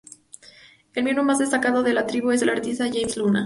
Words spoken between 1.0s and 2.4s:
miembro más destacado de la tribu